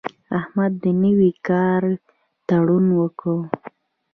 احمد 0.39 0.71
د 0.83 0.85
نوي 1.03 1.31
کار 1.47 1.81
تړون 2.47 2.85
وکړ. 2.99 3.37